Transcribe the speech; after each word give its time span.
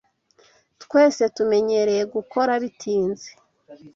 Twese 0.83 1.23
tumenyereye 1.35 2.03
gukora 2.13 2.51
bitinze. 2.63 3.29